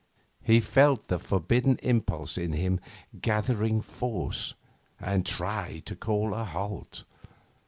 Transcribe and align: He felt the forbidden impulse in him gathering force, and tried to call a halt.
He 0.43 0.59
felt 0.61 1.09
the 1.09 1.19
forbidden 1.19 1.77
impulse 1.83 2.35
in 2.35 2.53
him 2.53 2.79
gathering 3.21 3.81
force, 3.81 4.55
and 4.99 5.23
tried 5.27 5.85
to 5.85 5.95
call 5.95 6.33
a 6.33 6.43
halt. 6.43 7.03